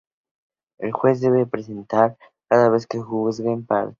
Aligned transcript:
El 0.79 0.93
juez 0.93 1.21
debe 1.21 1.41
estar 1.41 1.51
presente 1.51 2.15
cada 2.49 2.69
vez 2.69 2.87
que 2.87 2.97
se 2.97 3.03
juegan 3.03 3.63
partidos. 3.67 3.89